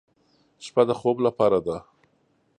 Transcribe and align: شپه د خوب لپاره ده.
شپه 0.65 0.83
د 0.87 0.91
خوب 0.99 1.17
لپاره 1.27 1.59
ده. 1.67 1.77